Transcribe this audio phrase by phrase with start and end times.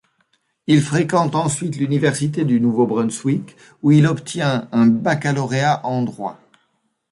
[0.65, 6.39] Il fréquente ensuite l'Université du Nouveau-Brunswick, où il obtient un baccalauréat en droit.